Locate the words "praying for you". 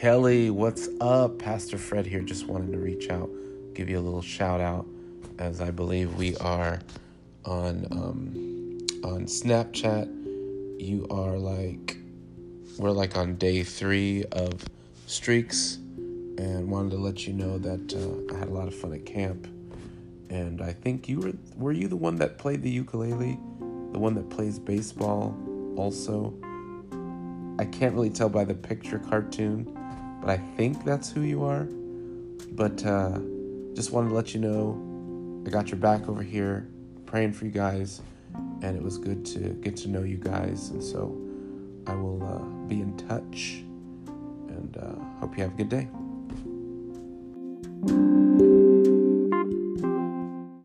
37.06-37.50